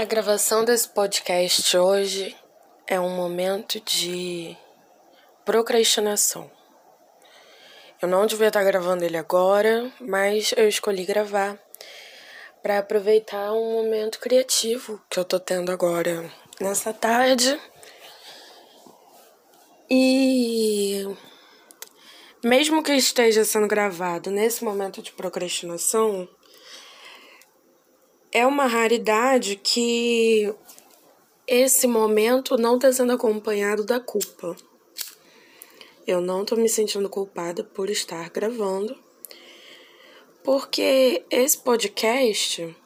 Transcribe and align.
A 0.00 0.04
gravação 0.06 0.64
desse 0.64 0.88
podcast 0.88 1.76
hoje 1.76 2.34
é 2.86 2.98
um 2.98 3.10
momento 3.10 3.78
de 3.80 4.56
procrastinação. 5.44 6.50
Eu 8.00 8.08
não 8.08 8.24
devia 8.24 8.48
estar 8.48 8.64
gravando 8.64 9.04
ele 9.04 9.18
agora, 9.18 9.92
mas 10.00 10.54
eu 10.56 10.66
escolhi 10.66 11.04
gravar 11.04 11.58
para 12.62 12.78
aproveitar 12.78 13.52
um 13.52 13.72
momento 13.74 14.18
criativo 14.20 14.98
que 15.10 15.18
eu 15.18 15.24
tô 15.24 15.38
tendo 15.38 15.70
agora 15.70 16.32
nessa 16.58 16.94
tarde. 16.94 17.60
E 19.90 21.14
mesmo 22.42 22.82
que 22.82 22.94
esteja 22.94 23.44
sendo 23.44 23.68
gravado 23.68 24.30
nesse 24.30 24.64
momento 24.64 25.02
de 25.02 25.12
procrastinação, 25.12 26.26
é 28.32 28.46
uma 28.46 28.66
raridade 28.66 29.56
que 29.56 30.54
esse 31.46 31.86
momento 31.86 32.56
não 32.56 32.76
está 32.76 32.92
sendo 32.92 33.12
acompanhado 33.12 33.84
da 33.84 33.98
culpa. 33.98 34.56
Eu 36.06 36.20
não 36.20 36.42
estou 36.42 36.56
me 36.56 36.68
sentindo 36.68 37.08
culpada 37.08 37.64
por 37.64 37.90
estar 37.90 38.30
gravando, 38.30 38.96
porque 40.44 41.24
esse 41.28 41.58
podcast 41.58 42.76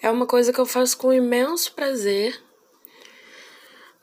é 0.00 0.10
uma 0.10 0.26
coisa 0.26 0.52
que 0.52 0.60
eu 0.60 0.66
faço 0.66 0.96
com 0.96 1.12
imenso 1.12 1.74
prazer. 1.74 2.40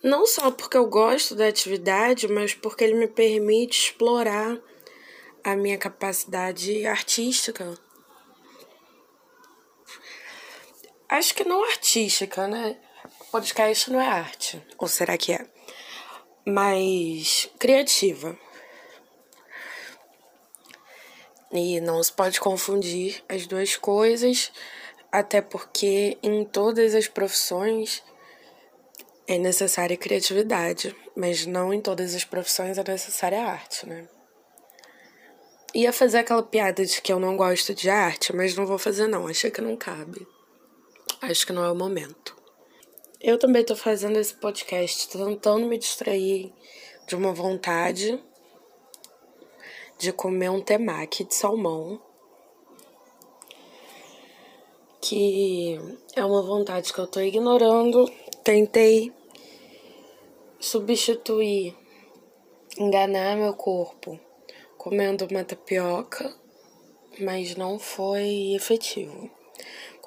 Não 0.04 0.28
só 0.28 0.52
porque 0.52 0.78
eu 0.78 0.86
gosto 0.86 1.34
da 1.34 1.48
atividade, 1.48 2.28
mas 2.28 2.54
porque 2.54 2.84
ele 2.84 2.96
me 2.96 3.08
permite 3.08 3.80
explorar 3.80 4.60
a 5.44 5.56
minha 5.56 5.78
capacidade 5.78 6.86
artística 6.86 7.74
Acho 11.16 11.34
que 11.34 11.46
não 11.46 11.64
artística, 11.64 12.46
né? 12.46 12.76
Podcast 13.32 13.90
não 13.90 14.02
é 14.02 14.06
arte. 14.06 14.62
Ou 14.78 14.86
será 14.86 15.18
que 15.18 15.32
é? 15.32 15.48
Mas 16.46 17.50
criativa. 17.58 18.38
E 21.54 21.80
não 21.80 22.04
se 22.04 22.12
pode 22.12 22.38
confundir 22.42 23.24
as 23.30 23.48
duas 23.48 23.78
coisas, 23.78 24.52
até 25.10 25.42
porque 25.42 26.18
em 26.22 26.44
todas 26.44 26.94
as 26.94 27.08
profissões 27.08 28.04
é 29.26 29.38
necessária 29.38 29.96
criatividade, 29.96 30.94
mas 31.16 31.46
não 31.46 31.74
em 31.74 31.80
todas 31.80 32.14
as 32.14 32.26
profissões 32.26 32.78
é 32.78 32.84
necessária 32.84 33.42
arte, 33.42 33.88
né? 33.88 34.10
Ia 35.74 35.94
fazer 35.94 36.18
aquela 36.18 36.44
piada 36.44 36.86
de 36.86 37.02
que 37.02 37.14
eu 37.14 37.22
não 37.22 37.38
gosto 37.38 37.74
de 37.74 37.90
arte, 37.90 38.36
mas 38.36 38.54
não 38.54 38.66
vou 38.66 38.78
fazer 38.78 39.08
não, 39.08 39.28
achei 39.28 39.50
que 39.50 39.62
não 39.62 39.78
cabe. 39.78 40.35
Acho 41.28 41.48
que 41.48 41.54
não 41.54 41.66
é 41.66 41.72
o 41.72 41.76
momento. 41.76 42.38
Eu 43.20 43.40
também 43.40 43.66
tô 43.66 43.76
fazendo 43.76 44.20
esse 44.20 44.36
podcast 44.36 45.10
tentando 45.10 45.66
me 45.66 45.76
distrair 45.76 46.54
de 47.08 47.16
uma 47.16 47.34
vontade 47.34 48.24
de 49.98 50.14
comer 50.14 50.50
um 50.52 50.62
temaki 50.62 51.24
de 51.24 51.34
salmão. 51.34 52.00
Que 55.02 55.80
é 56.16 56.24
uma 56.24 56.44
vontade 56.44 56.94
que 56.94 57.00
eu 57.00 57.08
tô 57.08 57.20
ignorando. 57.20 58.08
Tentei 58.44 59.12
substituir, 60.60 61.76
enganar 62.78 63.36
meu 63.36 63.56
corpo 63.56 64.20
comendo 64.78 65.26
uma 65.26 65.44
tapioca, 65.44 66.32
mas 67.20 67.56
não 67.56 67.80
foi 67.80 68.54
efetivo. 68.54 69.32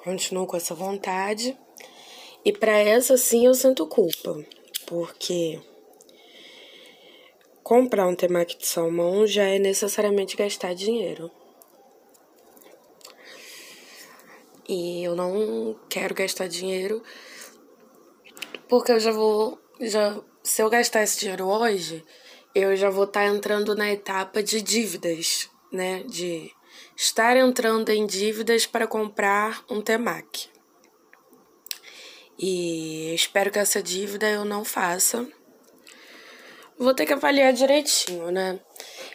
Continuo 0.03 0.47
com 0.47 0.57
essa 0.57 0.73
vontade. 0.73 1.57
E 2.43 2.53
para 2.53 2.77
essa 2.77 3.17
sim 3.17 3.45
eu 3.45 3.53
sinto 3.53 3.85
culpa, 3.85 4.43
porque 4.85 5.59
comprar 7.61 8.07
um 8.07 8.15
temaki 8.15 8.57
de 8.57 8.65
salmão 8.65 9.27
já 9.27 9.43
é 9.43 9.59
necessariamente 9.59 10.37
gastar 10.37 10.73
dinheiro. 10.73 11.29
E 14.67 15.03
eu 15.03 15.15
não 15.15 15.77
quero 15.89 16.15
gastar 16.15 16.47
dinheiro 16.47 17.03
porque 18.69 18.91
eu 18.91 18.99
já 18.99 19.11
vou 19.11 19.59
já 19.81 20.21
se 20.43 20.61
eu 20.61 20.69
gastar 20.69 21.03
esse 21.03 21.19
dinheiro 21.19 21.45
hoje, 21.47 22.03
eu 22.55 22.75
já 22.75 22.89
vou 22.89 23.03
estar 23.03 23.21
tá 23.21 23.35
entrando 23.35 23.75
na 23.75 23.91
etapa 23.91 24.41
de 24.41 24.61
dívidas, 24.61 25.49
né, 25.71 26.03
de 26.03 26.51
estar 26.95 27.37
entrando 27.37 27.89
em 27.89 28.05
dívidas 28.05 28.65
para 28.65 28.87
comprar 28.87 29.63
um 29.69 29.81
Temac. 29.81 30.49
E 32.37 33.13
espero 33.13 33.51
que 33.51 33.59
essa 33.59 33.83
dívida 33.83 34.27
eu 34.29 34.45
não 34.45 34.63
faça. 34.63 35.27
Vou 36.77 36.93
ter 36.93 37.05
que 37.05 37.13
avaliar 37.13 37.51
direitinho, 37.51 38.31
né? 38.31 38.59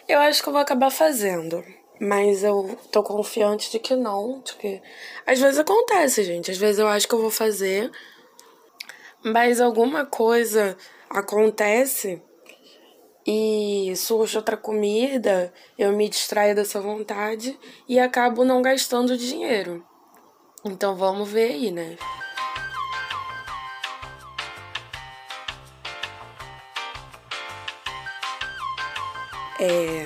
Eu 0.07 0.19
acho 0.19 0.43
que 0.43 0.49
eu 0.49 0.53
vou 0.53 0.61
acabar 0.61 0.91
fazendo. 0.91 1.63
Mas 1.99 2.43
eu 2.43 2.77
tô 2.91 3.01
confiante 3.01 3.71
de 3.71 3.79
que 3.79 3.95
não. 3.95 4.41
De 4.41 4.53
que... 4.55 4.81
Às 5.25 5.39
vezes 5.39 5.57
acontece, 5.57 6.23
gente. 6.23 6.51
Às 6.51 6.57
vezes 6.57 6.77
eu 6.77 6.87
acho 6.87 7.07
que 7.07 7.15
eu 7.15 7.21
vou 7.21 7.31
fazer. 7.31 7.91
Mas 9.23 9.59
alguma 9.59 10.05
coisa 10.05 10.77
acontece 11.09 12.21
e 13.25 13.93
surge 13.95 14.37
outra 14.37 14.55
comida, 14.55 15.51
eu 15.77 15.91
me 15.93 16.07
distraio 16.07 16.55
dessa 16.55 16.79
vontade 16.79 17.57
e 17.87 17.99
acabo 17.99 18.45
não 18.45 18.61
gastando 18.61 19.17
dinheiro. 19.17 19.85
Então 20.63 20.95
vamos 20.95 21.29
ver 21.29 21.51
aí, 21.51 21.71
né? 21.71 21.97
É... 29.59 30.05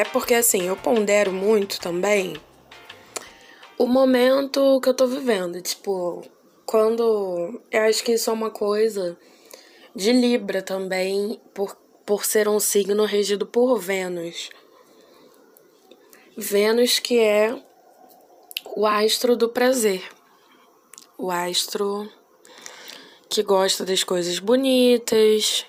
é 0.00 0.04
porque 0.04 0.34
assim, 0.34 0.66
eu 0.66 0.76
pondero 0.76 1.32
muito 1.32 1.80
também 1.80 2.34
o 3.78 3.86
momento 3.86 4.80
que 4.82 4.88
eu 4.88 4.94
tô 4.94 5.06
vivendo. 5.06 5.62
Tipo, 5.62 6.22
quando. 6.66 7.62
Eu 7.70 7.82
acho 7.82 8.02
que 8.02 8.12
isso 8.12 8.28
é 8.28 8.32
uma 8.32 8.50
coisa 8.50 9.16
de 9.98 10.12
Libra 10.12 10.62
também, 10.62 11.40
por, 11.52 11.74
por 12.06 12.24
ser 12.24 12.48
um 12.48 12.60
signo 12.60 13.04
regido 13.04 13.44
por 13.44 13.80
Vênus. 13.80 14.48
Vênus, 16.36 17.00
que 17.00 17.18
é 17.18 17.60
o 18.76 18.86
astro 18.86 19.36
do 19.36 19.48
prazer, 19.48 20.08
o 21.18 21.32
astro 21.32 22.08
que 23.28 23.42
gosta 23.42 23.84
das 23.84 24.04
coisas 24.04 24.38
bonitas, 24.38 25.66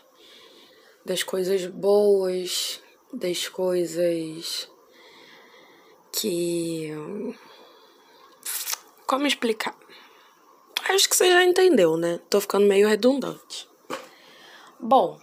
das 1.04 1.24
coisas 1.24 1.66
boas, 1.66 2.80
das 3.12 3.48
coisas 3.48 4.70
que. 6.12 6.92
Como 9.08 9.26
explicar? 9.26 9.76
Acho 10.88 11.10
que 11.10 11.16
você 11.16 11.32
já 11.32 11.44
entendeu, 11.44 11.98
né? 11.98 12.20
Tô 12.30 12.40
ficando 12.40 12.68
meio 12.68 12.88
redundante. 12.88 13.69
Bom, 14.82 15.20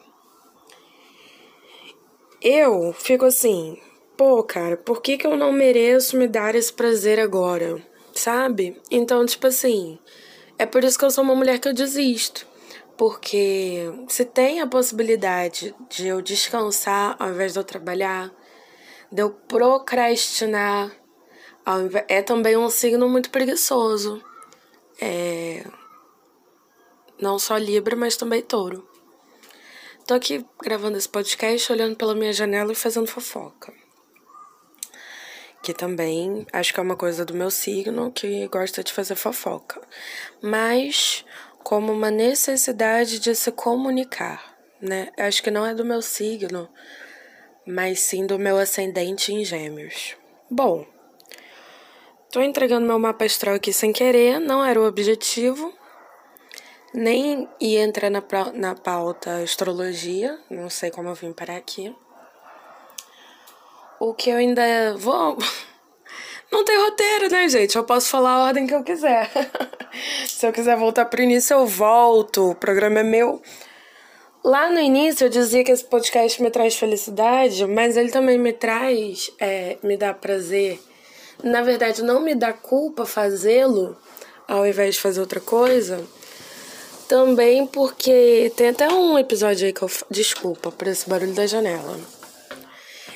eu 2.43 2.93
fico 2.93 3.25
assim, 3.25 3.81
pô, 4.17 4.43
cara, 4.43 4.77
por 4.77 5.01
que, 5.01 5.17
que 5.17 5.27
eu 5.27 5.35
não 5.35 5.51
mereço 5.51 6.17
me 6.19 6.29
dar 6.29 6.55
esse 6.55 6.71
prazer 6.71 7.19
agora? 7.19 7.83
Sabe? 8.15 8.81
Então, 8.91 9.25
tipo 9.25 9.47
assim, 9.47 9.99
é 10.59 10.67
por 10.67 10.85
isso 10.85 10.99
que 10.99 11.07
eu 11.07 11.11
sou 11.11 11.25
uma 11.25 11.35
mulher 11.35 11.59
que 11.59 11.69
eu 11.69 11.75
desisto. 11.75 12.47
Porque 12.99 13.91
se 14.09 14.25
tem 14.25 14.61
a 14.61 14.67
possibilidade 14.67 15.75
de 15.89 16.07
eu 16.07 16.21
descansar 16.21 17.17
ao 17.19 17.31
invés 17.31 17.55
de 17.55 17.59
eu 17.59 17.65
trabalhar, 17.65 18.31
de 19.11 19.23
eu 19.23 19.31
procrastinar, 19.31 20.93
é 22.09 22.23
também 22.23 22.57
um 22.57 22.71
signo 22.71 23.09
muito 23.09 23.31
preguiçoso. 23.31 24.23
É. 25.01 25.65
Não 27.21 27.39
só 27.39 27.57
Libra, 27.57 27.97
mas 27.97 28.17
também 28.17 28.43
Touro. 28.43 28.96
Tô 30.07 30.15
aqui 30.15 30.47
gravando 30.63 30.97
esse 30.97 31.09
podcast, 31.09 31.73
olhando 31.73 31.97
pela 31.97 32.15
minha 32.15 32.33
janela 32.33 32.71
e 32.71 32.77
fazendo 32.77 33.09
fofoca. 33.09 33.75
Que 35.61 35.75
também 35.75 36.47
acho 36.53 36.73
que 36.73 36.79
é 36.79 36.83
uma 36.85 36.95
coisa 36.95 37.25
do 37.25 37.35
meu 37.35 37.51
signo 37.51 38.13
que 38.13 38.47
gosta 38.47 38.85
de 38.85 38.93
fazer 38.93 39.17
fofoca. 39.17 39.81
Mas 40.41 41.25
como 41.59 41.93
uma 41.93 42.09
necessidade 42.09 43.19
de 43.19 43.35
se 43.35 43.51
comunicar, 43.51 44.57
né? 44.81 45.11
Acho 45.19 45.43
que 45.43 45.51
não 45.51 45.67
é 45.67 45.75
do 45.75 45.85
meu 45.85 46.01
signo, 46.01 46.69
mas 47.67 47.99
sim 47.99 48.29
do 48.29 48.39
meu 48.39 48.59
ascendente 48.59 49.35
em 49.35 49.45
Gêmeos. 49.45 50.15
Bom, 50.49 50.87
tô 52.31 52.41
entregando 52.41 52.87
meu 52.87 53.01
mapa 53.01 53.25
astral 53.25 53.57
aqui 53.57 53.73
sem 53.73 53.93
querer, 53.93 54.39
não 54.39 54.65
era 54.65 54.81
o 54.81 54.87
objetivo 54.87 55.76
nem 56.97 57.47
ia 57.61 57.83
entrar 57.83 58.09
na, 58.11 58.23
na 58.55 58.75
pauta 58.75 59.43
astrologia, 59.43 60.39
não 60.51 60.71
sei 60.71 60.91
como 60.91 61.11
eu 61.11 61.15
vim 61.15 61.31
parar 61.31 61.57
aqui. 61.57 61.95
O 64.01 64.15
que 64.15 64.31
eu 64.31 64.39
ainda 64.39 64.97
vou. 64.97 65.37
Não 66.51 66.65
tem 66.65 66.79
roteiro, 66.79 67.29
né, 67.29 67.49
gente? 67.49 67.77
Eu 67.77 67.83
posso 67.83 68.09
falar 68.09 68.31
a 68.31 68.45
ordem 68.45 68.67
que 68.67 68.75
eu 68.75 68.85
quiser. 68.85 69.29
Se 70.29 70.47
eu 70.47 70.53
quiser 70.53 70.77
voltar 70.77 71.05
pro 71.07 71.21
início, 71.21 71.55
eu 71.55 71.67
volto. 71.67 72.51
O 72.51 72.55
programa 72.55 73.01
é 73.01 73.03
meu. 73.03 73.43
Lá 74.45 74.71
no 74.71 74.79
início 74.79 75.25
eu 75.25 75.29
dizia 75.29 75.65
que 75.65 75.73
esse 75.73 75.85
podcast 75.85 76.41
me 76.41 76.51
traz 76.51 76.77
felicidade, 76.77 77.67
mas 77.67 77.97
ele 77.97 78.11
também 78.11 78.39
me 78.39 78.53
traz, 78.53 79.31
é, 79.41 79.77
me 79.83 79.97
dá 79.97 80.15
prazer. 80.15 80.81
Na 81.43 81.63
verdade, 81.63 82.03
não 82.03 82.21
me 82.21 82.35
dá 82.35 82.53
culpa 82.53 83.05
fazê-lo 83.05 83.97
ao 84.47 84.65
invés 84.65 84.95
de 84.95 85.01
fazer 85.01 85.21
outra 85.21 85.41
coisa. 85.41 86.07
Também 87.09 87.67
porque 87.67 88.53
tem 88.57 88.71
até 88.71 88.89
um 88.89 89.19
episódio 89.19 89.67
aí 89.67 89.73
que 89.73 89.83
eu. 89.83 89.91
Desculpa 90.11 90.73
por 90.73 90.89
esse 90.89 91.09
barulho 91.09 91.35
da 91.35 91.47
janela. 91.47 91.99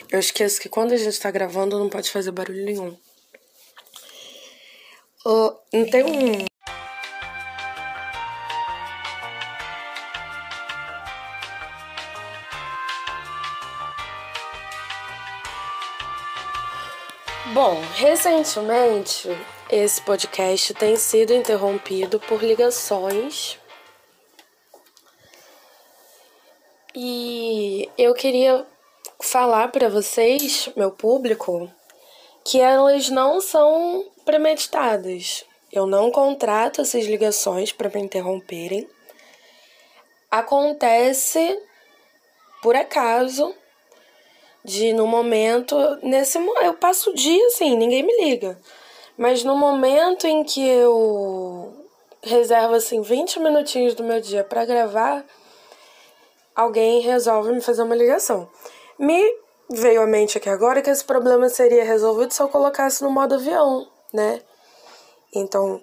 Eu 0.09 0.19
esqueço 0.19 0.61
que 0.61 0.69
quando 0.69 0.93
a 0.93 0.97
gente 0.97 1.19
tá 1.19 1.31
gravando 1.31 1.79
não 1.79 1.89
pode 1.89 2.11
fazer 2.11 2.31
barulho 2.31 2.65
nenhum. 2.65 2.97
Uh, 5.27 5.57
tem 5.91 6.05
um 6.05 6.51
Bom, 17.53 17.83
recentemente 17.95 19.29
esse 19.69 20.01
podcast 20.03 20.73
tem 20.75 20.97
sido 20.97 21.35
interrompido 21.35 22.19
por 22.21 22.43
ligações 22.43 23.60
e 27.03 27.89
eu 27.97 28.13
queria 28.13 28.67
falar 29.23 29.69
para 29.69 29.89
vocês, 29.89 30.69
meu 30.77 30.91
público, 30.91 31.67
que 32.45 32.61
elas 32.61 33.09
não 33.09 33.41
são 33.41 34.05
premeditadas. 34.23 35.47
Eu 35.73 35.87
não 35.87 36.11
contrato 36.11 36.83
essas 36.83 37.07
ligações 37.07 37.73
para 37.73 37.89
me 37.89 38.03
interromperem. 38.03 38.87
Acontece 40.31 41.59
por 42.61 42.77
acaso 42.77 43.55
de 44.63 44.93
no 44.93 45.07
momento, 45.07 45.75
nesse 46.03 46.37
eu 46.37 46.75
passo 46.75 47.13
o 47.13 47.15
dia 47.15 47.47
assim, 47.47 47.79
ninguém 47.79 48.03
me 48.03 48.15
liga. 48.27 48.61
Mas 49.17 49.43
no 49.43 49.57
momento 49.57 50.27
em 50.27 50.45
que 50.45 50.69
eu 50.69 51.75
reservo 52.23 52.75
assim 52.75 53.01
20 53.01 53.41
minutinhos 53.41 53.95
do 53.95 54.05
meu 54.05 54.21
dia 54.21 54.45
para 54.45 54.67
gravar, 54.67 55.25
alguém 56.61 57.01
resolve 57.01 57.53
me 57.53 57.61
fazer 57.61 57.83
uma 57.83 57.95
ligação. 57.95 58.49
Me 58.99 59.23
veio 59.71 60.03
à 60.03 60.07
mente 60.07 60.37
aqui 60.37 60.49
agora 60.49 60.83
que 60.83 60.91
esse 60.91 61.05
problema 61.05 61.49
seria 61.49 61.85
resolvido 61.85 62.33
se 62.33 62.43
eu 62.43 62.49
colocasse 62.49 63.03
no 63.03 63.11
modo 63.11 63.37
avião, 63.37 63.89
né? 64.13 64.43
Então, 65.35 65.81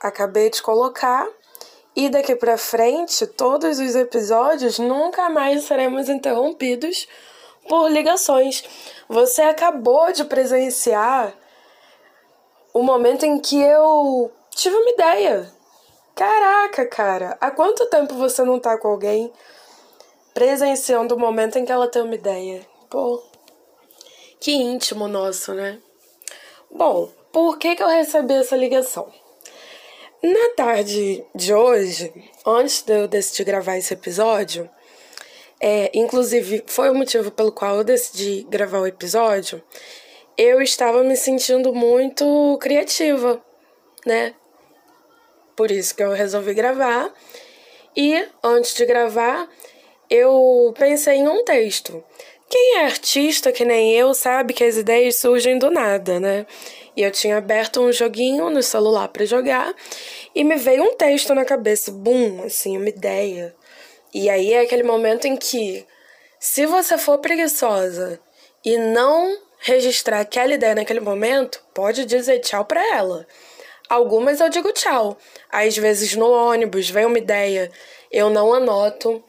acabei 0.00 0.50
de 0.50 0.62
colocar 0.62 1.26
e 1.96 2.08
daqui 2.08 2.36
para 2.36 2.56
frente, 2.56 3.26
todos 3.26 3.78
os 3.78 3.94
episódios 3.94 4.78
nunca 4.78 5.28
mais 5.28 5.64
seremos 5.64 6.08
interrompidos 6.08 7.08
por 7.68 7.90
ligações. 7.90 8.64
Você 9.08 9.42
acabou 9.42 10.12
de 10.12 10.24
presenciar 10.24 11.34
o 12.72 12.82
momento 12.82 13.24
em 13.24 13.38
que 13.38 13.60
eu 13.60 14.30
tive 14.50 14.76
uma 14.76 14.90
ideia. 14.90 15.52
Caraca, 16.14 16.86
cara, 16.86 17.36
há 17.40 17.50
quanto 17.50 17.86
tempo 17.86 18.14
você 18.14 18.42
não 18.42 18.60
tá 18.60 18.78
com 18.78 18.88
alguém 18.88 19.32
presenciando 20.34 21.14
o 21.14 21.18
momento 21.18 21.58
em 21.58 21.64
que 21.64 21.72
ela 21.72 21.88
tem 21.88 22.02
uma 22.02 22.14
ideia? 22.14 22.66
Pô, 22.90 23.22
que 24.40 24.52
íntimo 24.52 25.08
nosso, 25.08 25.54
né? 25.54 25.78
Bom, 26.70 27.10
por 27.32 27.58
que, 27.58 27.76
que 27.76 27.82
eu 27.82 27.88
recebi 27.88 28.34
essa 28.34 28.56
ligação? 28.56 29.12
Na 30.22 30.54
tarde 30.56 31.24
de 31.34 31.52
hoje, 31.52 32.12
antes 32.46 32.82
de 32.82 32.92
eu 32.92 33.08
decidir 33.08 33.44
gravar 33.44 33.76
esse 33.76 33.92
episódio, 33.92 34.70
é, 35.60 35.90
inclusive, 35.94 36.64
foi 36.66 36.90
o 36.90 36.94
motivo 36.94 37.30
pelo 37.30 37.52
qual 37.52 37.76
eu 37.76 37.84
decidi 37.84 38.46
gravar 38.48 38.80
o 38.80 38.86
episódio. 38.86 39.62
Eu 40.36 40.60
estava 40.60 41.04
me 41.04 41.16
sentindo 41.16 41.72
muito 41.72 42.58
criativa, 42.60 43.40
né? 44.04 44.34
Por 45.54 45.70
isso 45.70 45.94
que 45.94 46.02
eu 46.02 46.12
resolvi 46.12 46.52
gravar. 46.52 47.12
E 47.96 48.26
antes 48.42 48.74
de 48.74 48.86
gravar, 48.86 49.48
eu 50.14 50.74
pensei 50.78 51.16
em 51.16 51.26
um 51.26 51.42
texto. 51.42 52.04
Quem 52.46 52.76
é 52.76 52.84
artista 52.84 53.50
que 53.50 53.64
nem 53.64 53.94
eu 53.94 54.12
sabe 54.12 54.52
que 54.52 54.62
as 54.62 54.76
ideias 54.76 55.16
surgem 55.16 55.56
do 55.58 55.70
nada, 55.70 56.20
né? 56.20 56.44
E 56.94 57.02
eu 57.02 57.10
tinha 57.10 57.38
aberto 57.38 57.80
um 57.80 57.90
joguinho 57.90 58.50
no 58.50 58.62
celular 58.62 59.08
para 59.08 59.24
jogar 59.24 59.74
e 60.34 60.44
me 60.44 60.56
veio 60.56 60.84
um 60.84 60.94
texto 60.94 61.34
na 61.34 61.46
cabeça, 61.46 61.90
bum, 61.90 62.42
assim, 62.44 62.76
uma 62.76 62.90
ideia. 62.90 63.56
E 64.12 64.28
aí 64.28 64.52
é 64.52 64.60
aquele 64.60 64.82
momento 64.82 65.26
em 65.26 65.34
que, 65.34 65.86
se 66.38 66.66
você 66.66 66.98
for 66.98 67.16
preguiçosa 67.16 68.20
e 68.62 68.76
não 68.76 69.38
registrar 69.60 70.20
aquela 70.20 70.52
ideia 70.52 70.74
naquele 70.74 71.00
momento, 71.00 71.64
pode 71.72 72.04
dizer 72.04 72.40
tchau 72.40 72.66
para 72.66 72.86
ela. 72.94 73.26
Algumas 73.88 74.42
eu 74.42 74.50
digo 74.50 74.72
tchau. 74.72 75.16
Às 75.50 75.78
vezes 75.78 76.14
no 76.14 76.30
ônibus 76.30 76.90
vem 76.90 77.06
uma 77.06 77.16
ideia, 77.16 77.70
eu 78.10 78.28
não 78.28 78.52
anoto. 78.52 79.24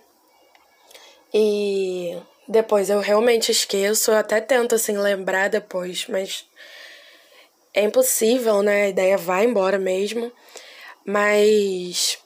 E 1.33 2.15
depois 2.47 2.89
eu 2.89 2.99
realmente 2.99 3.51
esqueço, 3.51 4.11
eu 4.11 4.17
até 4.17 4.39
tento 4.39 4.75
assim 4.75 4.97
lembrar 4.97 5.49
depois, 5.49 6.05
mas 6.07 6.45
é 7.73 7.83
impossível, 7.83 8.61
né? 8.61 8.83
A 8.83 8.89
ideia 8.89 9.17
vai 9.17 9.45
embora 9.45 9.79
mesmo. 9.79 10.31
Mas 11.05 12.19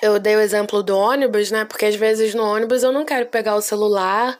eu 0.00 0.18
dei 0.18 0.36
o 0.36 0.40
exemplo 0.40 0.82
do 0.82 0.96
ônibus, 0.96 1.50
né? 1.50 1.64
Porque 1.64 1.84
às 1.86 1.94
vezes 1.94 2.34
no 2.34 2.44
ônibus 2.44 2.82
eu 2.82 2.92
não 2.92 3.04
quero 3.04 3.26
pegar 3.26 3.54
o 3.56 3.62
celular 3.62 4.38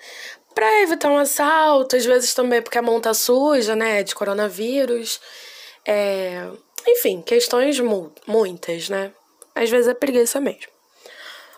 para 0.54 0.82
evitar 0.82 1.10
um 1.10 1.18
assalto, 1.18 1.96
às 1.96 2.04
vezes 2.04 2.34
também 2.34 2.60
porque 2.62 2.78
a 2.78 2.82
mão 2.82 3.00
tá 3.00 3.14
suja, 3.14 3.76
né? 3.76 4.02
De 4.02 4.14
coronavírus. 4.14 5.20
É... 5.86 6.48
Enfim, 6.86 7.20
questões 7.22 7.78
mu 7.78 8.12
muitas, 8.26 8.88
né? 8.88 9.12
Às 9.54 9.68
vezes 9.70 9.88
é 9.88 9.94
preguiça 9.94 10.40
mesmo. 10.40 10.69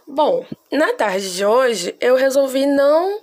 Bom, 0.07 0.45
na 0.71 0.93
tarde 0.95 1.35
de 1.35 1.45
hoje 1.45 1.97
eu 2.01 2.17
resolvi 2.17 2.67
não 2.67 3.21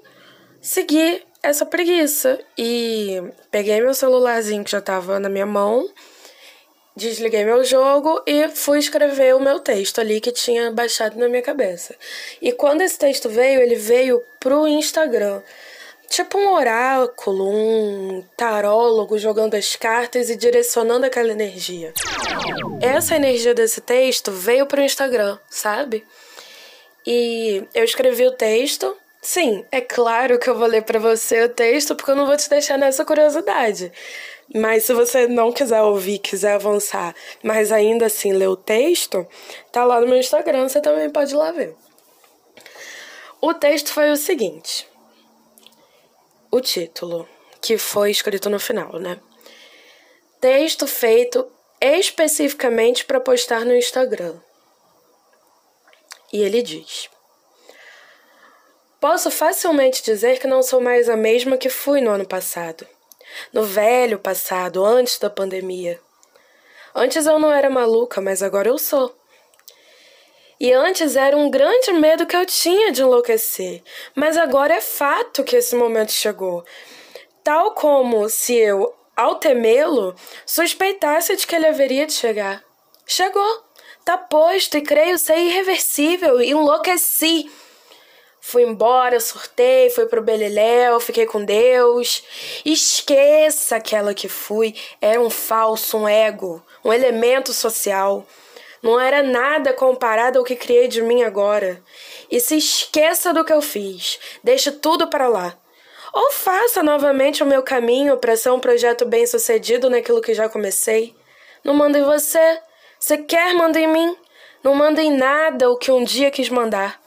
seguir 0.61 1.25
essa 1.41 1.65
preguiça 1.65 2.39
e 2.57 3.21
peguei 3.51 3.79
meu 3.81 3.93
celularzinho 3.93 4.63
que 4.63 4.71
já 4.71 4.81
tava 4.81 5.19
na 5.19 5.29
minha 5.29 5.45
mão 5.45 5.89
Desliguei 6.99 7.45
meu 7.45 7.63
jogo 7.63 8.21
e 8.27 8.49
fui 8.49 8.77
escrever 8.77 9.33
o 9.33 9.39
meu 9.39 9.61
texto 9.61 10.01
ali 10.01 10.19
que 10.19 10.33
tinha 10.33 10.69
baixado 10.69 11.17
na 11.17 11.29
minha 11.29 11.41
cabeça. 11.41 11.95
E 12.41 12.51
quando 12.51 12.81
esse 12.81 12.99
texto 12.99 13.29
veio, 13.29 13.61
ele 13.61 13.75
veio 13.75 14.21
pro 14.37 14.67
Instagram. 14.67 15.41
Tipo 16.09 16.37
um 16.37 16.53
oráculo, 16.53 17.47
um 17.47 18.21
tarólogo 18.35 19.17
jogando 19.17 19.53
as 19.53 19.77
cartas 19.77 20.29
e 20.29 20.35
direcionando 20.35 21.05
aquela 21.05 21.31
energia. 21.31 21.93
Essa 22.81 23.15
energia 23.15 23.53
desse 23.53 23.79
texto 23.79 24.29
veio 24.33 24.65
pro 24.65 24.81
Instagram, 24.81 25.39
sabe? 25.49 26.05
E 27.11 27.67
eu 27.73 27.83
escrevi 27.83 28.27
o 28.27 28.31
texto. 28.31 28.95
Sim, 29.19 29.65
é 29.71 29.81
claro 29.81 30.37
que 30.37 30.47
eu 30.47 30.55
vou 30.55 30.67
ler 30.67 30.83
para 30.83 30.99
você 30.99 31.41
o 31.41 31.49
texto 31.49 31.95
porque 31.95 32.11
eu 32.11 32.15
não 32.15 32.27
vou 32.27 32.37
te 32.37 32.47
deixar 32.47 32.77
nessa 32.77 33.03
curiosidade. 33.03 33.91
Mas 34.53 34.83
se 34.83 34.93
você 34.93 35.27
não 35.27 35.51
quiser 35.51 35.81
ouvir, 35.81 36.19
quiser 36.19 36.53
avançar, 36.53 37.15
mas 37.41 37.71
ainda 37.71 38.05
assim 38.05 38.31
ler 38.31 38.47
o 38.47 38.55
texto, 38.55 39.27
tá 39.71 39.83
lá 39.83 39.99
no 39.99 40.05
meu 40.05 40.19
Instagram, 40.19 40.69
você 40.69 40.79
também 40.79 41.09
pode 41.09 41.33
ir 41.33 41.37
lá 41.37 41.51
ver. 41.51 41.75
O 43.41 43.55
texto 43.55 43.91
foi 43.91 44.11
o 44.11 44.15
seguinte: 44.15 44.87
o 46.51 46.61
título, 46.61 47.27
que 47.59 47.75
foi 47.79 48.11
escrito 48.11 48.51
no 48.51 48.59
final, 48.59 48.99
né? 48.99 49.19
Texto 50.39 50.85
feito 50.85 51.47
especificamente 51.81 53.03
para 53.03 53.19
postar 53.19 53.65
no 53.65 53.75
Instagram. 53.75 54.35
E 56.31 56.41
ele 56.41 56.61
diz: 56.61 57.09
Posso 58.99 59.31
facilmente 59.31 60.03
dizer 60.03 60.39
que 60.39 60.47
não 60.47 60.61
sou 60.61 60.81
mais 60.81 61.09
a 61.09 61.15
mesma 61.15 61.57
que 61.57 61.69
fui 61.69 62.01
no 62.01 62.11
ano 62.11 62.25
passado 62.25 62.85
no 63.51 63.63
velho 63.63 64.19
passado, 64.19 64.83
antes 64.83 65.17
da 65.17 65.29
pandemia. 65.29 65.99
Antes 66.93 67.25
eu 67.25 67.39
não 67.39 67.51
era 67.51 67.69
maluca, 67.69 68.19
mas 68.19 68.41
agora 68.41 68.69
eu 68.69 68.77
sou. 68.77 69.15
E 70.59 70.73
antes 70.73 71.15
era 71.15 71.37
um 71.37 71.49
grande 71.49 71.93
medo 71.93 72.25
que 72.25 72.35
eu 72.35 72.45
tinha 72.45 72.91
de 72.91 73.01
enlouquecer, 73.01 73.81
mas 74.13 74.35
agora 74.35 74.73
é 74.73 74.81
fato 74.81 75.43
que 75.43 75.55
esse 75.55 75.75
momento 75.75 76.11
chegou. 76.11 76.65
Tal 77.43 77.73
como 77.73 78.27
se 78.27 78.55
eu, 78.55 78.93
ao 79.15 79.35
temê-lo, 79.35 80.13
suspeitasse 80.45 81.35
de 81.37 81.47
que 81.47 81.55
ele 81.55 81.67
haveria 81.67 82.05
de 82.05 82.13
chegar. 82.13 82.61
Chegou, 83.05 83.63
tá 84.05 84.17
posto 84.17 84.77
e 84.77 84.81
creio 84.81 85.17
ser 85.17 85.37
irreversível, 85.37 86.41
enlouqueci. 86.41 87.49
fui 88.41 88.63
embora, 88.63 89.19
surtei, 89.19 89.89
fui 89.89 90.05
pro 90.07 90.21
Beleléu, 90.21 90.99
fiquei 90.99 91.25
com 91.25 91.43
Deus. 91.43 92.23
Esqueça 92.65 93.75
aquela 93.75 94.13
que 94.13 94.27
fui, 94.27 94.75
era 94.99 95.21
um 95.21 95.29
falso, 95.29 95.97
um 95.97 96.07
ego, 96.07 96.63
um 96.83 96.91
elemento 96.91 97.53
social. 97.53 98.25
Não 98.81 98.99
era 98.99 99.21
nada 99.21 99.73
comparado 99.73 100.39
ao 100.39 100.45
que 100.45 100.55
criei 100.55 100.87
de 100.87 101.01
mim 101.01 101.23
agora. 101.23 101.83
E 102.31 102.39
se 102.39 102.55
esqueça 102.57 103.33
do 103.33 103.43
que 103.43 103.53
eu 103.53 103.61
fiz, 103.61 104.19
deixe 104.43 104.71
tudo 104.71 105.07
para 105.07 105.27
lá. 105.27 105.57
Ou 106.13 106.31
faça 106.31 106.81
novamente 106.81 107.43
o 107.43 107.45
meu 107.45 107.61
caminho 107.61 108.17
para 108.17 108.35
ser 108.35 108.49
um 108.49 108.59
projeto 108.59 109.05
bem 109.05 109.27
sucedido 109.27 109.89
naquilo 109.89 110.21
que 110.21 110.33
já 110.33 110.49
comecei. 110.49 111.15
Não 111.63 111.73
manda 111.73 111.99
em 111.99 112.03
você. 112.03 112.59
Você 112.99 113.17
quer, 113.17 113.53
manda 113.53 113.79
em 113.79 113.87
mim. 113.87 114.17
Não 114.63 114.75
manda 114.75 115.01
em 115.01 115.15
nada 115.15 115.69
o 115.69 115.77
que 115.77 115.91
um 115.91 116.03
dia 116.03 116.29
quis 116.29 116.49
mandar. 116.49 117.01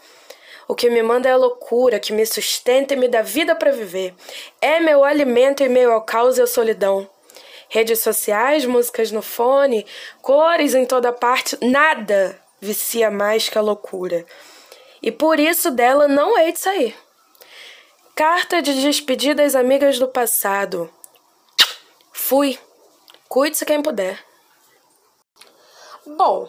O 0.67 0.75
que 0.75 0.89
me 0.89 1.03
manda 1.03 1.29
é 1.29 1.33
a 1.33 1.37
loucura 1.37 2.01
que 2.01 2.13
me 2.13 2.25
sustenta 2.25 2.95
e 2.95 2.97
me 2.97 3.09
dá 3.09 3.21
vida 3.21 3.55
para 3.55 3.71
viver. 3.71 4.15
É 4.61 4.81
meu 4.81 5.05
alimento 5.05 5.63
e 5.63 5.69
meio 5.69 5.93
ao 5.93 6.03
caos 6.03 6.39
e 6.39 6.43
à 6.43 6.47
solidão. 6.47 7.09
Redes 7.69 8.01
sociais, 8.01 8.65
músicas 8.65 9.11
no 9.11 9.21
fone, 9.21 9.87
cores 10.23 10.75
em 10.75 10.87
toda 10.87 11.13
parte, 11.13 11.59
nada 11.63 12.39
vicia 12.61 13.11
mais 13.11 13.49
que 13.49 13.59
a 13.59 13.61
loucura. 13.61 14.25
E 15.03 15.11
por 15.11 15.41
isso 15.41 15.71
dela 15.71 16.07
não 16.07 16.39
hei 16.39 16.53
de 16.53 16.61
sair. 16.61 16.97
Carta 18.15 18.63
de 18.63 18.81
despedida 18.81 19.43
às 19.43 19.55
amigas 19.55 19.99
do 19.99 20.07
passado. 20.07 20.89
Fui. 22.13 22.59
Cuide-se 23.29 23.65
quem 23.65 23.83
puder. 23.83 24.32
Bom. 26.17 26.49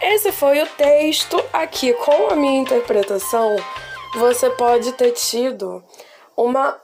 Esse 0.00 0.32
foi 0.32 0.62
o 0.62 0.66
texto. 0.66 1.42
Aqui, 1.52 1.92
com 1.94 2.28
a 2.28 2.36
minha 2.36 2.60
interpretação, 2.60 3.56
você 4.14 4.50
pode 4.50 4.92
ter 4.92 5.12
tido 5.12 5.84
uma 6.36 6.80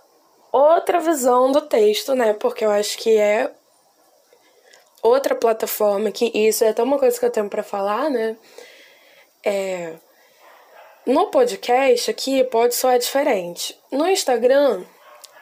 outra 0.53 1.01
visão 1.01 1.51
do 1.51 1.63
texto, 1.63 2.15
né? 2.15 2.33
Porque 2.35 2.65
eu 2.65 2.71
acho 2.71 2.99
que 2.99 3.17
é 3.17 3.51
outra 5.03 5.35
plataforma 5.35 6.11
que 6.11 6.31
isso 6.35 6.65
é 6.65 6.69
até 6.69 6.83
uma 6.83 6.99
coisa 6.99 7.19
que 7.19 7.25
eu 7.25 7.31
tenho 7.31 7.49
para 7.49 7.63
falar, 7.63 8.11
né? 8.11 8.37
É 9.45 9.95
no 11.07 11.29
podcast 11.29 12.11
aqui 12.11 12.43
pode 12.43 12.75
soar 12.75 12.99
diferente. 12.99 13.79
No 13.93 14.09
Instagram, 14.09 14.83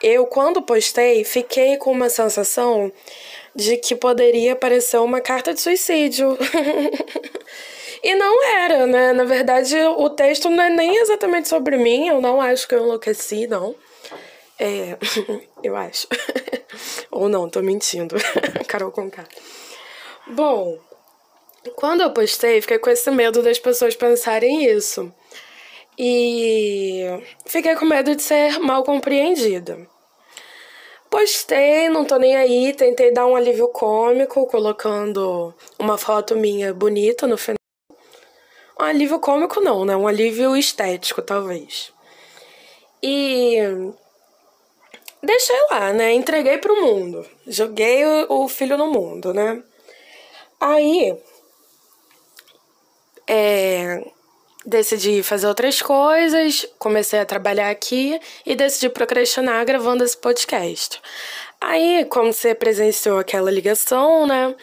eu 0.01 0.27
quando 0.27 0.61
postei, 0.61 1.23
fiquei 1.23 1.77
com 1.77 1.91
uma 1.91 2.07
sensação 2.07 2.91
de 3.55 3.77
que 3.77 3.95
poderia 3.95 4.55
parecer 4.55 4.97
uma 4.97 5.21
carta 5.21 5.53
de 5.53 5.61
suicídio. 5.61 6.37
e 8.03 8.15
não 8.15 8.47
era, 8.47 8.85
né? 8.85 9.13
Na 9.13 9.23
verdade, 9.23 9.75
o 9.97 10.09
texto 10.09 10.49
não 10.49 10.63
é 10.63 10.69
nem 10.69 10.97
exatamente 10.97 11.47
sobre 11.47 11.77
mim, 11.77 12.07
eu 12.07 12.19
não 12.19 12.41
acho 12.41 12.67
que 12.67 12.75
eu 12.75 12.83
enlouqueci, 12.83 13.47
não. 13.47 13.73
É, 14.59 14.97
eu 15.63 15.75
acho. 15.75 16.07
Ou 17.11 17.29
não, 17.29 17.49
tô 17.49 17.61
mentindo. 17.61 18.15
Carol 18.67 18.91
Conká. 18.91 19.25
Bom, 20.27 20.77
quando 21.75 22.01
eu 22.01 22.11
postei, 22.11 22.61
fiquei 22.61 22.79
com 22.79 22.89
esse 22.89 23.09
medo 23.11 23.41
das 23.41 23.59
pessoas 23.59 23.95
pensarem 23.95 24.65
isso. 24.65 25.13
E 25.97 27.05
fiquei 27.45 27.75
com 27.75 27.85
medo 27.85 28.15
de 28.15 28.21
ser 28.21 28.59
mal 28.59 28.83
compreendida. 28.83 29.87
Postei, 31.15 31.87
não 31.87 32.03
tô 32.03 32.17
nem 32.17 32.35
aí, 32.35 32.73
tentei 32.73 33.09
dar 33.09 33.25
um 33.25 33.37
alívio 33.37 33.69
cômico, 33.69 34.45
colocando 34.47 35.55
uma 35.79 35.97
foto 35.97 36.35
minha 36.35 36.73
bonita 36.73 37.25
no 37.25 37.37
final. 37.37 37.55
Um 38.77 38.83
alívio 38.83 39.17
cômico 39.21 39.61
não, 39.61 39.85
né? 39.85 39.95
Um 39.95 40.09
alívio 40.09 40.57
estético, 40.57 41.21
talvez. 41.21 41.93
E 43.01 43.59
deixei 45.23 45.55
lá, 45.71 45.93
né? 45.93 46.11
Entreguei 46.11 46.57
pro 46.57 46.81
mundo. 46.81 47.25
Joguei 47.47 48.03
o 48.27 48.49
filho 48.49 48.77
no 48.77 48.87
mundo, 48.87 49.33
né? 49.33 49.63
Aí, 50.59 51.17
é, 53.25 54.05
decidi 54.65 55.21
fazer 55.21 55.47
outras 55.47 55.81
coisas, 55.81 56.67
comecei 56.79 57.19
a 57.19 57.25
trabalhar 57.25 57.69
aqui 57.69 58.19
e 58.45 58.55
decidi 58.55 58.89
procrastinar 58.89 59.65
gravando 59.65 60.03
esse 60.03 60.17
podcast. 60.17 61.01
Aí, 61.61 62.05
como 62.05 62.33
você 62.33 62.53
presenciou 62.53 63.17
aquela 63.17 63.51
ligação, 63.51 64.27
né? 64.27 64.55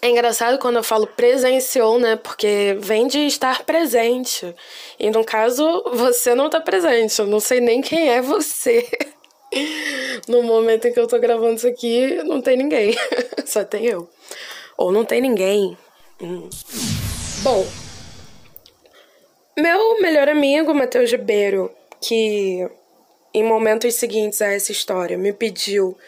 É 0.00 0.08
engraçado 0.08 0.58
quando 0.58 0.76
eu 0.76 0.82
falo 0.82 1.06
presenciou, 1.06 1.98
né? 1.98 2.16
Porque 2.16 2.76
vem 2.80 3.08
de 3.08 3.26
estar 3.26 3.64
presente. 3.64 4.54
E 4.98 5.10
no 5.10 5.24
caso, 5.24 5.84
você 5.92 6.34
não 6.34 6.48
tá 6.48 6.60
presente. 6.60 7.18
Eu 7.18 7.26
não 7.26 7.40
sei 7.40 7.60
nem 7.60 7.80
quem 7.80 8.10
é 8.10 8.22
você. 8.22 8.86
No 10.28 10.42
momento 10.42 10.86
em 10.86 10.92
que 10.92 11.00
eu 11.00 11.06
tô 11.06 11.18
gravando 11.18 11.54
isso 11.54 11.66
aqui, 11.66 12.22
não 12.24 12.42
tem 12.42 12.54
ninguém. 12.54 12.94
Só 13.46 13.64
tem 13.64 13.86
eu. 13.86 14.06
Ou 14.76 14.92
não 14.92 15.06
tem 15.06 15.22
ninguém. 15.22 15.74
Hum. 16.20 16.50
Bom, 17.42 17.66
meu 19.60 20.00
melhor 20.00 20.28
amigo, 20.28 20.72
Matheus 20.72 21.10
Ribeiro, 21.10 21.70
que 22.00 22.68
em 23.34 23.42
momentos 23.42 23.94
seguintes 23.94 24.40
a 24.40 24.52
essa 24.52 24.70
história 24.70 25.18
me 25.18 25.32
pediu 25.32 25.98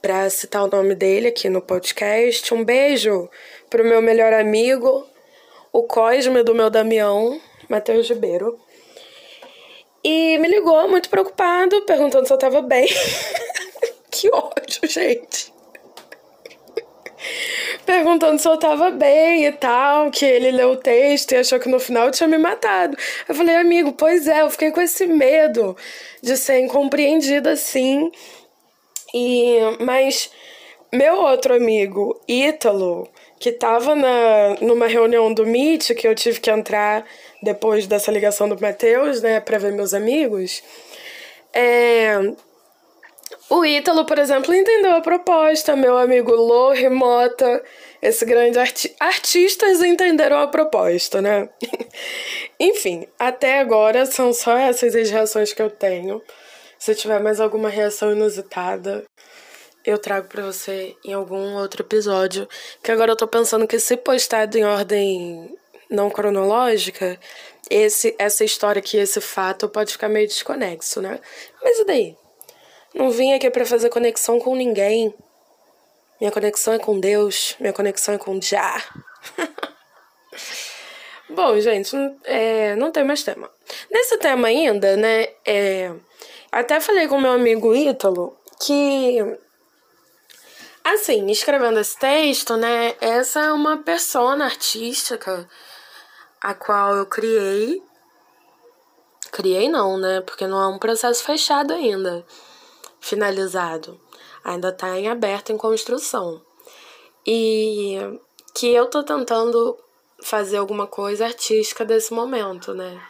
para 0.00 0.30
citar 0.30 0.64
o 0.64 0.68
nome 0.68 0.94
dele 0.94 1.28
aqui 1.28 1.50
no 1.50 1.60
podcast. 1.60 2.54
Um 2.54 2.64
beijo 2.64 3.28
pro 3.68 3.84
meu 3.84 4.00
melhor 4.00 4.32
amigo, 4.32 5.06
o 5.70 5.82
Cosme 5.82 6.42
do 6.42 6.54
meu 6.54 6.70
Damião, 6.70 7.38
Matheus 7.68 8.08
Ribeiro. 8.08 8.58
E 10.02 10.38
me 10.38 10.48
ligou 10.48 10.88
muito 10.88 11.10
preocupado, 11.10 11.82
perguntando 11.82 12.26
se 12.26 12.32
eu 12.32 12.38
tava 12.38 12.62
bem. 12.62 12.88
que 14.10 14.30
ódio, 14.32 14.88
gente 14.88 15.47
perguntando 17.88 18.38
se 18.38 18.46
eu 18.46 18.58
tava 18.58 18.90
bem 18.90 19.46
e 19.46 19.52
tal, 19.52 20.10
que 20.10 20.22
ele 20.22 20.50
leu 20.50 20.72
o 20.72 20.76
texto 20.76 21.32
e 21.32 21.36
achou 21.36 21.58
que 21.58 21.70
no 21.70 21.80
final 21.80 22.10
tinha 22.10 22.28
me 22.28 22.36
matado. 22.36 22.94
Eu 23.26 23.34
falei, 23.34 23.56
amigo, 23.56 23.92
pois 23.92 24.28
é, 24.28 24.42
eu 24.42 24.50
fiquei 24.50 24.70
com 24.70 24.82
esse 24.82 25.06
medo 25.06 25.74
de 26.22 26.36
ser 26.36 26.58
incompreendida 26.58 27.52
assim. 27.52 28.12
E 29.14 29.56
mas 29.80 30.30
meu 30.92 31.14
outro 31.14 31.54
amigo, 31.54 32.20
Ítalo, 32.28 33.08
que 33.40 33.52
tava 33.52 33.94
na, 33.94 34.56
numa 34.60 34.86
reunião 34.86 35.32
do 35.32 35.46
Meet, 35.46 35.94
que 35.94 36.06
eu 36.06 36.14
tive 36.14 36.40
que 36.40 36.50
entrar 36.50 37.06
depois 37.42 37.86
dessa 37.86 38.12
ligação 38.12 38.50
do 38.50 38.60
Matheus, 38.60 39.22
né, 39.22 39.40
pra 39.40 39.56
ver 39.56 39.72
meus 39.72 39.94
amigos, 39.94 40.62
é, 41.54 42.18
o 43.50 43.64
Ítalo, 43.64 44.04
por 44.04 44.18
exemplo, 44.18 44.54
entendeu 44.54 44.92
a 44.92 45.00
proposta. 45.00 45.74
Meu 45.74 45.96
amigo 45.96 46.32
Lô 46.32 46.70
Remota, 46.70 47.62
esse 48.02 48.24
grande 48.24 48.58
arti 48.58 48.94
artistas 49.00 49.82
entenderam 49.82 50.38
a 50.38 50.46
proposta, 50.46 51.22
né? 51.22 51.48
Enfim, 52.60 53.06
até 53.18 53.60
agora 53.60 54.04
são 54.04 54.32
só 54.32 54.56
essas 54.56 54.94
as 54.94 55.10
reações 55.10 55.52
que 55.52 55.62
eu 55.62 55.70
tenho. 55.70 56.22
Se 56.78 56.94
tiver 56.94 57.20
mais 57.20 57.40
alguma 57.40 57.70
reação 57.70 58.12
inusitada, 58.12 59.04
eu 59.84 59.98
trago 59.98 60.28
para 60.28 60.44
você 60.44 60.94
em 61.02 61.14
algum 61.14 61.56
outro 61.56 61.82
episódio. 61.82 62.46
Que 62.82 62.92
agora 62.92 63.12
eu 63.12 63.16
tô 63.16 63.26
pensando 63.26 63.66
que 63.66 63.78
se 63.78 63.96
postado 63.96 64.58
em 64.58 64.64
ordem 64.64 65.56
não 65.90 66.10
cronológica, 66.10 67.18
esse 67.70 68.14
essa 68.18 68.44
história 68.44 68.80
aqui, 68.80 68.98
esse 68.98 69.20
fato 69.22 69.68
pode 69.68 69.92
ficar 69.92 70.08
meio 70.08 70.28
desconexo, 70.28 71.00
né? 71.00 71.18
Mas 71.62 71.78
e 71.78 71.84
daí? 71.84 72.27
Não 72.98 73.12
vim 73.12 73.32
aqui 73.32 73.48
para 73.48 73.64
fazer 73.64 73.90
conexão 73.90 74.40
com 74.40 74.56
ninguém. 74.56 75.14
Minha 76.20 76.32
conexão 76.32 76.74
é 76.74 76.80
com 76.80 76.98
Deus, 76.98 77.54
minha 77.60 77.72
conexão 77.72 78.14
é 78.14 78.18
com 78.18 78.42
Já. 78.42 78.82
Bom, 81.30 81.60
gente, 81.60 81.94
é, 82.24 82.74
não 82.74 82.90
tem 82.90 83.04
mais 83.04 83.22
tema. 83.22 83.48
Nesse 83.88 84.18
tema 84.18 84.48
ainda, 84.48 84.96
né, 84.96 85.28
é, 85.46 85.92
até 86.50 86.80
falei 86.80 87.06
com 87.06 87.20
meu 87.20 87.30
amigo 87.30 87.72
Ítalo 87.72 88.36
que, 88.60 89.18
assim, 90.82 91.24
escrevendo 91.30 91.78
esse 91.78 91.96
texto, 91.96 92.56
né, 92.56 92.96
essa 93.00 93.44
é 93.44 93.52
uma 93.52 93.76
persona 93.76 94.44
artística 94.44 95.48
a 96.40 96.52
qual 96.52 96.96
eu 96.96 97.06
criei. 97.06 97.80
Criei 99.30 99.68
não, 99.68 99.96
né, 99.98 100.20
porque 100.22 100.48
não 100.48 100.60
é 100.60 100.66
um 100.66 100.80
processo 100.80 101.22
fechado 101.22 101.72
ainda 101.72 102.26
finalizado, 103.00 104.00
ainda 104.44 104.68
está 104.68 104.98
em 104.98 105.08
aberto, 105.08 105.52
em 105.52 105.56
construção. 105.56 106.40
E 107.26 107.96
que 108.54 108.72
eu 108.72 108.86
tô 108.86 109.02
tentando 109.02 109.76
fazer 110.22 110.56
alguma 110.56 110.86
coisa 110.86 111.26
artística 111.26 111.84
desse 111.84 112.12
momento, 112.12 112.74
né? 112.74 113.00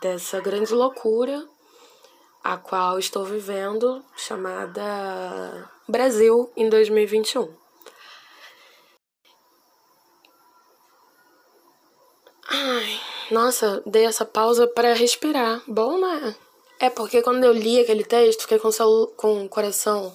Dessa 0.00 0.40
grande 0.40 0.72
loucura 0.72 1.46
a 2.44 2.58
qual 2.58 2.98
estou 2.98 3.24
vivendo, 3.24 4.04
chamada 4.14 5.70
Brasil 5.88 6.52
em 6.54 6.68
2021. 6.68 7.48
Ai, 12.46 13.00
nossa, 13.30 13.82
dei 13.86 14.04
essa 14.04 14.26
pausa 14.26 14.66
para 14.66 14.92
respirar. 14.92 15.62
Bom, 15.66 15.98
né? 15.98 16.36
É 16.84 16.90
porque 16.90 17.22
quando 17.22 17.44
eu 17.44 17.52
li 17.54 17.80
aquele 17.80 18.04
texto, 18.04 18.42
fiquei 18.42 18.58
com, 18.58 18.70
com 19.16 19.46
o 19.46 19.48
coração 19.48 20.14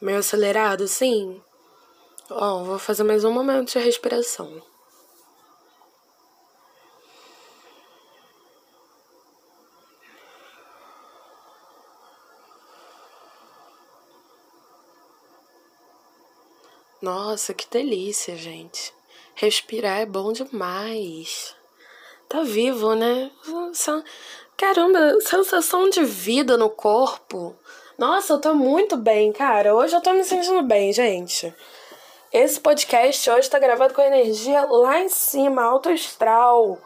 meio 0.00 0.18
acelerado, 0.18 0.84
assim. 0.84 1.42
Ó, 2.30 2.62
vou 2.62 2.78
fazer 2.78 3.02
mais 3.02 3.24
um 3.24 3.32
momento 3.32 3.72
de 3.72 3.80
respiração. 3.80 4.62
Nossa, 17.02 17.52
que 17.52 17.68
delícia, 17.68 18.36
gente. 18.36 18.94
Respirar 19.34 19.98
é 20.02 20.06
bom 20.06 20.32
demais. 20.32 21.56
Tá 22.28 22.44
vivo, 22.44 22.94
né? 22.94 23.28
Caramba, 24.56 25.20
sensação 25.20 25.90
de 25.90 26.02
vida 26.02 26.56
no 26.56 26.70
corpo. 26.70 27.54
Nossa, 27.98 28.32
eu 28.32 28.40
tô 28.40 28.54
muito 28.54 28.96
bem, 28.96 29.30
cara. 29.30 29.74
Hoje 29.74 29.94
eu 29.94 30.00
tô 30.00 30.14
me 30.14 30.24
sentindo 30.24 30.62
bem, 30.62 30.94
gente. 30.94 31.54
Esse 32.32 32.58
podcast 32.58 33.28
hoje 33.28 33.50
tá 33.50 33.58
gravado 33.58 33.92
com 33.92 34.00
energia 34.00 34.64
lá 34.64 34.98
em 34.98 35.10
cima, 35.10 35.62
alto 35.62 35.90
astral, 35.90 36.78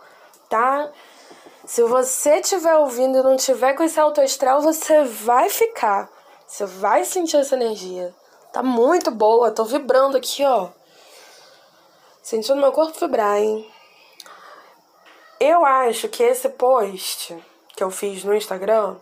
tá? 0.48 0.90
Se 1.64 1.84
você 1.84 2.40
estiver 2.40 2.74
ouvindo 2.74 3.18
e 3.18 3.22
não 3.22 3.36
tiver 3.36 3.74
com 3.74 3.84
esse 3.84 4.00
alto 4.00 4.20
astral, 4.20 4.60
você 4.60 5.04
vai 5.04 5.48
ficar. 5.48 6.10
Você 6.48 6.66
vai 6.66 7.04
sentir 7.04 7.36
essa 7.36 7.54
energia. 7.54 8.12
Tá 8.52 8.64
muito 8.64 9.12
boa, 9.12 9.52
tô 9.52 9.62
vibrando 9.62 10.16
aqui, 10.16 10.44
ó. 10.44 10.70
Sentindo 12.20 12.60
meu 12.60 12.72
corpo 12.72 12.98
vibrar, 12.98 13.38
hein? 13.38 13.64
Eu 15.38 15.64
acho 15.64 16.08
que 16.08 16.24
esse 16.24 16.48
post 16.48 17.49
que 17.80 17.84
eu 17.84 17.90
fiz 17.90 18.22
no 18.24 18.34
Instagram, 18.34 18.96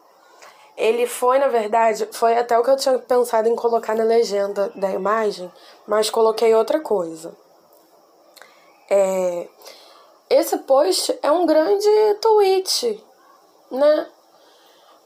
ele 0.77 1.05
foi, 1.05 1.41
na 1.41 1.49
verdade, 1.49 2.09
foi 2.13 2.39
até 2.39 2.57
o 2.57 2.63
que 2.63 2.71
eu 2.71 2.77
tinha 2.77 2.97
pensado 2.97 3.49
em 3.49 3.57
colocar 3.57 3.97
na 3.97 4.05
legenda 4.05 4.71
da 4.77 4.89
imagem, 4.93 5.51
mas 5.85 6.09
coloquei 6.09 6.55
outra 6.55 6.79
coisa. 6.79 7.37
É, 8.89 9.49
esse 10.31 10.59
post 10.59 11.19
é 11.21 11.33
um 11.33 11.45
grande 11.45 11.89
tweet, 12.21 13.05
né? 13.69 14.07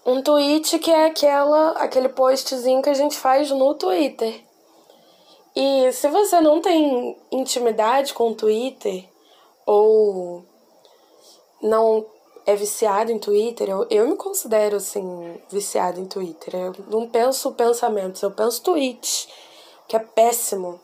Um 0.04 0.20
tweet 0.20 0.78
que 0.78 0.90
é 0.90 1.06
aquela, 1.06 1.70
aquele 1.78 2.10
postzinho 2.10 2.82
que 2.82 2.90
a 2.90 2.94
gente 2.94 3.16
faz 3.16 3.50
no 3.50 3.74
Twitter. 3.74 4.44
E 5.56 5.90
se 5.92 6.08
você 6.08 6.42
não 6.42 6.60
tem 6.60 7.18
intimidade 7.30 8.12
com 8.12 8.32
o 8.32 8.34
Twitter 8.34 9.08
ou 9.64 10.44
não 11.62 12.04
é 12.44 12.54
viciado 12.54 13.12
em 13.12 13.18
Twitter, 13.18 13.68
eu, 13.68 13.86
eu 13.90 14.08
me 14.08 14.16
considero 14.16 14.76
assim, 14.76 15.40
viciado 15.48 16.00
em 16.00 16.06
Twitter. 16.06 16.54
Eu 16.54 16.74
não 16.88 17.08
penso 17.08 17.52
pensamentos, 17.52 18.22
eu 18.22 18.30
penso 18.30 18.62
tweets, 18.62 19.28
que 19.86 19.96
é 19.96 20.00
péssimo. 20.00 20.80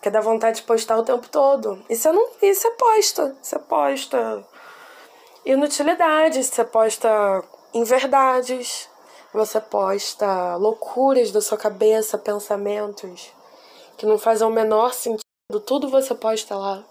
Que 0.00 0.10
dá 0.10 0.20
vontade 0.20 0.58
de 0.58 0.62
postar 0.62 0.98
o 0.98 1.02
tempo 1.02 1.28
todo. 1.28 1.82
Você 1.88 2.12
não. 2.12 2.28
E 2.40 2.54
você 2.54 2.70
posta. 2.72 3.36
Você 3.42 3.58
posta 3.58 4.46
inutilidades, 5.44 6.46
você 6.46 6.64
posta 6.64 7.42
inverdades, 7.74 8.88
você 9.32 9.60
posta 9.60 10.54
loucuras 10.56 11.32
da 11.32 11.40
sua 11.40 11.58
cabeça, 11.58 12.18
pensamentos 12.18 13.32
que 13.96 14.06
não 14.06 14.18
fazem 14.18 14.46
o 14.46 14.50
menor 14.50 14.92
sentido, 14.92 15.24
tudo 15.64 15.88
você 15.88 16.14
posta 16.14 16.54
lá. 16.56 16.84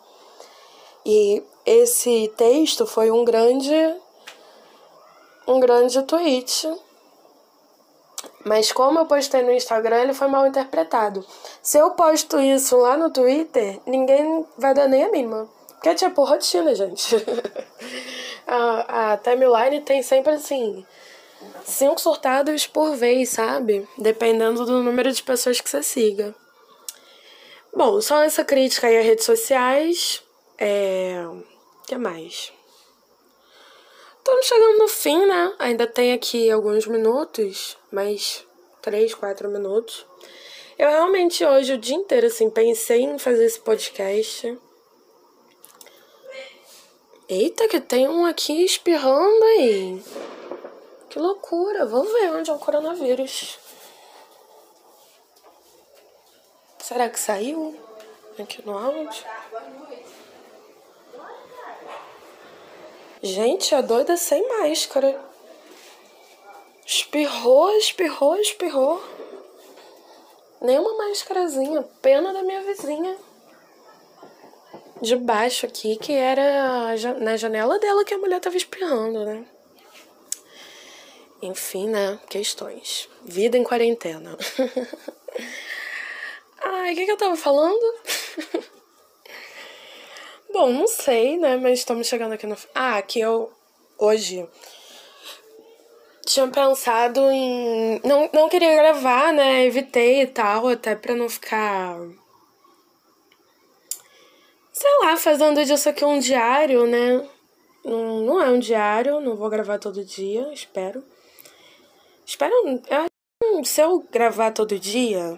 E 1.06 1.44
esse 1.66 2.32
texto 2.38 2.86
foi 2.86 3.12
um 3.12 3.26
grande 3.26 3.74
um 5.48 5.60
grande 5.60 6.02
tweet. 6.04 6.72
Mas 8.44 8.72
como 8.72 9.00
eu 9.00 9.06
postei 9.06 9.42
no 9.42 9.52
Instagram, 9.52 10.04
ele 10.04 10.14
foi 10.14 10.28
mal 10.28 10.46
interpretado. 10.46 11.26
Se 11.62 11.78
eu 11.78 11.92
posto 11.92 12.40
isso 12.40 12.78
lá 12.78 12.96
no 12.96 13.10
Twitter, 13.10 13.80
ninguém 13.86 14.46
vai 14.58 14.74
dar 14.74 14.88
nem 14.88 15.04
a 15.04 15.12
mínima. 15.12 15.50
Porque 15.70 15.90
é 15.90 15.96
tipo 15.96 16.24
rotina, 16.24 16.74
gente. 16.76 17.16
a, 18.46 19.14
a 19.14 19.18
timeline 19.18 19.82
tem 19.82 20.04
sempre 20.04 20.34
assim 20.34 20.86
cinco 21.64 22.00
surtados 22.00 22.68
por 22.68 22.96
vez, 22.96 23.30
sabe? 23.30 23.88
Dependendo 23.98 24.66
do 24.66 24.82
número 24.84 25.12
de 25.12 25.24
pessoas 25.24 25.60
que 25.60 25.70
você 25.70 25.82
siga. 25.84 26.36
Bom, 27.76 28.00
só 28.00 28.24
essa 28.24 28.44
crítica 28.44 28.88
aí 28.88 28.98
às 28.98 29.06
redes 29.06 29.26
sociais. 29.26 30.24
É. 30.58 31.26
Que 31.86 31.98
mais? 31.98 32.52
Estamos 34.18 34.46
chegando 34.48 34.80
no 34.80 34.88
fim, 34.88 35.24
né? 35.28 35.56
Ainda 35.60 35.86
tem 35.86 36.14
aqui 36.14 36.50
alguns 36.50 36.88
minutos, 36.88 37.78
mais 37.92 38.44
três, 38.82 39.14
quatro 39.14 39.48
minutos. 39.50 40.04
Eu 40.80 40.90
realmente 40.90 41.46
hoje, 41.46 41.74
o 41.74 41.78
dia 41.78 41.96
inteiro, 41.96 42.26
assim, 42.26 42.50
pensei 42.50 43.02
em 43.02 43.20
fazer 43.20 43.46
esse 43.46 43.60
podcast. 43.60 44.58
Eita, 47.30 47.68
que 47.68 47.80
tem 47.80 48.08
um 48.10 48.26
aqui 48.26 48.66
espirrando 48.66 49.44
aí. 49.44 50.04
Que 51.10 51.20
loucura. 51.20 51.86
Vou 51.86 52.04
ver 52.04 52.32
onde 52.32 52.50
é 52.50 52.54
o 52.54 52.60
coronavírus. 52.60 53.60
Será 56.80 57.10
que 57.10 57.20
saiu 57.20 57.80
aqui 58.40 58.66
no 58.66 58.78
áudio? 58.78 59.24
Gente, 63.26 63.74
a 63.74 63.82
doida 63.82 64.16
sem 64.18 64.48
máscara. 64.48 65.20
Espirrou, 66.86 67.76
espirrou, 67.76 68.36
espirrou. 68.36 69.04
Nem 70.62 70.78
uma 70.78 71.08
máscarazinha. 71.08 71.82
Pena 72.04 72.32
da 72.32 72.44
minha 72.44 72.62
vizinha 72.62 73.18
de 75.02 75.16
baixo 75.16 75.66
aqui, 75.66 75.96
que 75.96 76.14
era 76.14 76.94
na 77.20 77.36
janela 77.36 77.80
dela 77.80 78.06
que 78.06 78.14
a 78.14 78.20
mulher 78.20 78.40
tava 78.40 78.58
espirrando, 78.58 79.26
né? 79.26 79.44
Enfim, 81.42 81.90
né? 81.90 82.20
Questões. 82.30 83.10
Vida 83.24 83.58
em 83.58 83.64
quarentena. 83.64 84.38
Ai, 86.64 86.94
o 86.94 86.96
que, 86.96 87.06
que 87.06 87.12
eu 87.12 87.18
tava 87.18 87.36
falando? 87.36 87.84
Bom, 90.58 90.72
não 90.72 90.88
sei, 90.88 91.36
né? 91.38 91.58
Mas 91.58 91.80
estamos 91.80 92.08
chegando 92.08 92.32
aqui 92.32 92.48
no. 92.48 92.56
Ah, 92.74 93.02
que 93.02 93.20
eu 93.20 93.52
hoje 94.00 94.48
tinha 96.26 96.48
pensado 96.48 97.30
em. 97.30 98.00
Não, 98.06 98.30
não 98.32 98.48
queria 98.48 98.74
gravar, 98.74 99.34
né? 99.34 99.66
Evitei 99.66 100.22
e 100.22 100.28
tal, 100.28 100.70
até 100.70 100.96
pra 100.96 101.14
não 101.14 101.28
ficar 101.28 102.00
sei 104.72 104.90
lá, 105.02 105.18
fazendo 105.18 105.66
disso 105.66 105.90
aqui 105.90 106.06
um 106.06 106.20
diário, 106.20 106.88
né? 106.88 107.28
Não, 107.84 108.22
não 108.22 108.42
é 108.42 108.50
um 108.50 108.58
diário, 108.60 109.20
não 109.20 109.36
vou 109.36 109.50
gravar 109.50 109.78
todo 109.78 110.06
dia, 110.06 110.54
espero. 110.54 111.04
Espero. 112.26 112.54
Se 113.66 113.82
eu 113.82 114.08
gravar 114.10 114.52
todo 114.52 114.80
dia, 114.80 115.38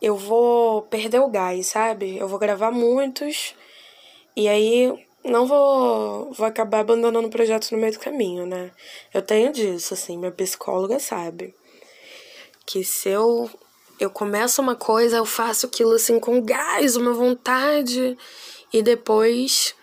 eu 0.00 0.16
vou 0.16 0.82
perder 0.82 1.18
o 1.18 1.28
gás, 1.28 1.66
sabe? 1.66 2.16
Eu 2.16 2.28
vou 2.28 2.38
gravar 2.38 2.70
muitos 2.70 3.56
e 4.36 4.48
aí 4.48 4.92
não 5.24 5.46
vou, 5.46 6.32
vou 6.32 6.46
acabar 6.46 6.80
abandonando 6.80 7.28
o 7.28 7.30
projeto 7.30 7.70
no 7.72 7.78
meio 7.78 7.92
do 7.92 7.98
caminho, 7.98 8.44
né? 8.46 8.70
Eu 9.12 9.22
tenho 9.22 9.52
disso, 9.52 9.94
assim, 9.94 10.18
minha 10.18 10.30
psicóloga 10.30 10.98
sabe. 10.98 11.54
Que 12.66 12.84
se 12.84 13.08
eu, 13.08 13.50
eu 13.98 14.10
começo 14.10 14.60
uma 14.60 14.76
coisa, 14.76 15.16
eu 15.16 15.24
faço 15.24 15.66
aquilo 15.66 15.92
assim 15.92 16.20
com 16.20 16.42
gás, 16.42 16.96
uma 16.96 17.12
vontade 17.12 18.16
e 18.72 18.82
depois 18.82 19.74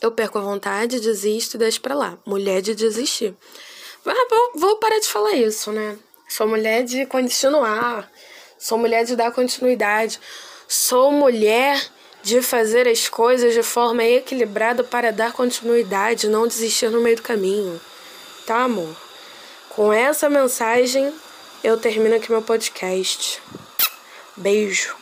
eu 0.00 0.10
perco 0.10 0.38
a 0.38 0.42
vontade, 0.42 0.98
desisto 0.98 1.54
e 1.54 1.58
deixo 1.58 1.80
pra 1.80 1.94
lá. 1.94 2.18
Mulher 2.26 2.60
de 2.60 2.74
desistir. 2.74 3.36
Ah, 4.04 4.26
vou, 4.28 4.52
vou 4.56 4.76
parar 4.78 4.98
de 4.98 5.06
falar 5.06 5.32
isso, 5.32 5.70
né? 5.70 5.96
Sou 6.28 6.48
mulher 6.48 6.82
de 6.82 7.06
continuar. 7.06 8.10
Sou 8.58 8.78
mulher 8.78 9.04
de 9.04 9.14
dar 9.14 9.30
continuidade. 9.30 10.18
Sou 10.66 11.12
mulher 11.12 11.80
de 12.22 12.40
fazer 12.40 12.86
as 12.86 13.08
coisas 13.08 13.52
de 13.52 13.62
forma 13.62 14.04
equilibrada 14.04 14.84
para 14.84 15.10
dar 15.10 15.32
continuidade, 15.32 16.28
não 16.28 16.46
desistir 16.46 16.90
no 16.90 17.00
meio 17.00 17.16
do 17.16 17.22
caminho. 17.22 17.80
Tá, 18.46 18.62
amor? 18.62 18.96
Com 19.70 19.92
essa 19.92 20.28
mensagem, 20.28 21.12
eu 21.64 21.76
termino 21.76 22.14
aqui 22.14 22.30
meu 22.30 22.42
podcast. 22.42 23.40
Beijo. 24.36 24.94